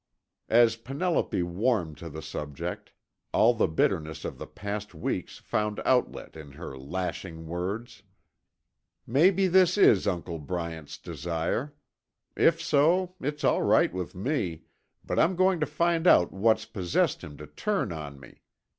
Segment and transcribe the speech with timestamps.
[0.49, 2.91] As Penelope warmed to the subject,
[3.33, 8.01] all the bitterness of the past weeks found outlet in her lashing words.
[9.05, 11.75] "Maybe this is Uncle Bryant's desire.
[12.35, 14.63] If so, it's all right with me,
[15.05, 18.41] but I'm going to find out what's possessed him to turn on me.